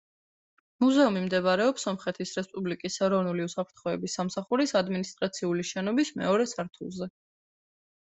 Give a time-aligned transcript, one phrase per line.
[0.83, 7.09] მუზეუმი მდებარეობს სომხეთის რესპუბლიკის ეროვნული უსაფრთხოების სამსახურის ადმინისტრაციული შენობის მეორე სართულზე.